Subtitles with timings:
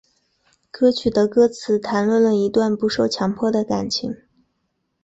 [0.71, 4.17] 歌曲的歌词谈论了一段不受强迫的感情。